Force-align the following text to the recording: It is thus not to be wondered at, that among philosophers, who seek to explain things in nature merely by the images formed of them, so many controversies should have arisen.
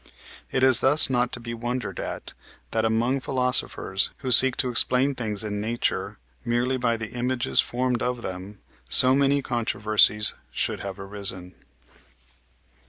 It 0.51 0.63
is 0.63 0.79
thus 0.79 1.11
not 1.11 1.31
to 1.33 1.39
be 1.39 1.53
wondered 1.53 1.99
at, 1.99 2.33
that 2.71 2.85
among 2.85 3.19
philosophers, 3.19 4.09
who 4.21 4.31
seek 4.31 4.57
to 4.57 4.69
explain 4.71 5.13
things 5.13 5.43
in 5.43 5.61
nature 5.61 6.17
merely 6.43 6.75
by 6.75 6.97
the 6.97 7.11
images 7.11 7.61
formed 7.61 8.01
of 8.01 8.23
them, 8.23 8.57
so 8.89 9.13
many 9.13 9.43
controversies 9.43 10.33
should 10.51 10.79
have 10.79 10.99
arisen. 10.99 11.53